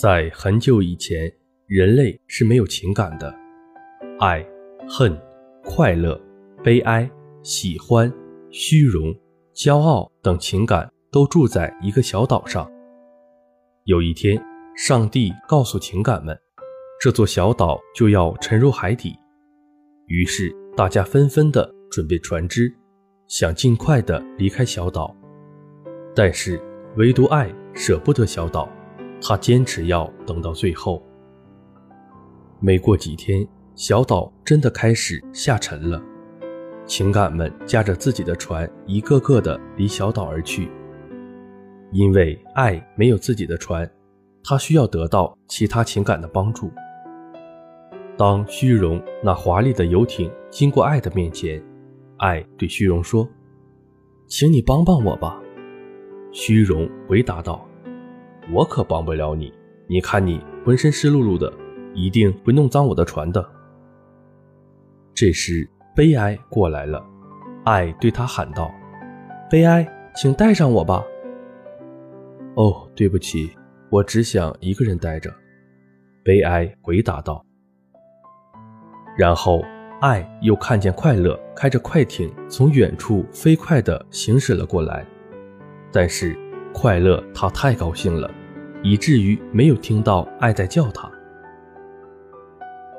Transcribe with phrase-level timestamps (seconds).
[0.00, 1.28] 在很久以前，
[1.66, 3.34] 人类是没有情感的，
[4.20, 4.46] 爱、
[4.88, 5.20] 恨、
[5.64, 6.16] 快乐、
[6.62, 7.10] 悲哀、
[7.42, 8.08] 喜欢、
[8.48, 9.12] 虚荣、
[9.56, 12.70] 骄傲等情感都住在一个小岛上。
[13.86, 14.40] 有一天，
[14.76, 16.38] 上帝告诉情感们，
[17.00, 19.16] 这座小岛就要沉入海底，
[20.06, 22.72] 于是大家纷纷的准备船只，
[23.26, 25.12] 想尽快的离开小岛。
[26.14, 26.62] 但是，
[26.96, 28.72] 唯独爱舍不得小岛，
[29.20, 31.02] 他坚持要等到最后。
[32.60, 36.02] 没过几天，小岛真的开始下沉了，
[36.86, 40.70] 情感们驾着自己的船，一个个的离小岛而去。
[41.92, 43.88] 因为爱没有自己的船，
[44.42, 46.70] 他需要得到其他情感的帮助。
[48.16, 51.62] 当虚荣那华丽的游艇经过爱的面前，
[52.16, 53.28] 爱对虚荣说
[54.26, 55.40] ：“请你帮帮我吧。”
[56.32, 57.64] 虚荣回答道
[58.52, 59.52] ：“我可帮不了你。
[59.86, 61.52] 你看你浑身湿漉漉的，
[61.94, 63.44] 一定会弄脏我的船的。”
[65.14, 67.04] 这时，悲哀过来了，
[67.64, 68.70] 爱对他喊道
[69.50, 71.02] ：“悲哀，请带上我吧。
[72.54, 73.50] ”“哦，对不起，
[73.90, 75.32] 我只想一个人待着。”
[76.22, 77.44] 悲哀回答道。
[79.16, 79.62] 然后，
[80.00, 85.04] 爱又看见快乐开着快艇从远处飞快地行驶了过来。
[85.90, 86.38] 但是，
[86.72, 88.30] 快乐他太高兴了，
[88.82, 91.10] 以至于没有听到爱在叫他。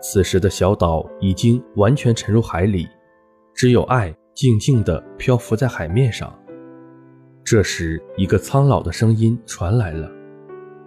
[0.00, 2.86] 此时的小岛已经完全沉入海里，
[3.54, 6.32] 只有爱静静地漂浮在海面上。
[7.42, 10.10] 这时，一个苍老的声音传来了：“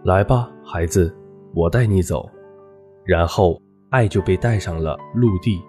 [0.06, 1.14] 来吧，孩子，
[1.54, 2.30] 我带你走。”
[3.06, 5.62] 然后，爱就被带上了陆地。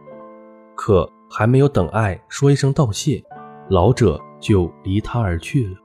[0.77, 3.23] 可还没有等爱说一声道谢，
[3.69, 5.77] 老者就离他而去了。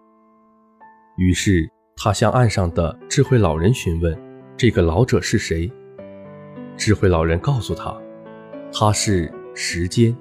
[1.17, 4.15] 于是，他向岸上的智慧老人询问
[4.57, 5.71] ：“这个老者是谁？”
[6.77, 7.95] 智慧老人告诉他
[8.71, 10.15] ：“他是时间。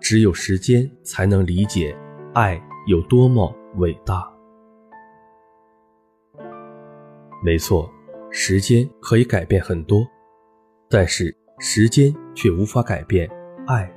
[0.00, 1.94] 只有时间才能理解
[2.32, 4.26] 爱有多么伟大。”
[7.44, 7.88] 没错，
[8.30, 10.06] 时间可以改变很多，
[10.88, 13.30] 但是时间却无法改变
[13.66, 13.90] 爱。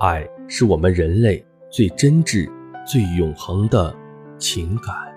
[0.00, 2.50] 爱是我们人类最真挚、
[2.84, 3.96] 最永恒的。
[4.40, 5.07] 情感。